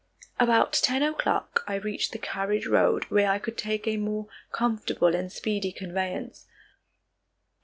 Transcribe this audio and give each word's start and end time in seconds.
About 0.39 0.73
ten 0.73 1.03
o'clock 1.03 1.63
I 1.67 1.75
reached 1.75 2.11
the 2.11 2.17
carriage 2.17 2.65
road 2.65 3.03
where 3.09 3.29
I 3.29 3.37
could 3.37 3.55
take 3.55 3.87
a 3.87 3.97
more 3.97 4.25
comfortable 4.51 5.13
and 5.13 5.31
speedy 5.31 5.71
conveyance. 5.71 6.47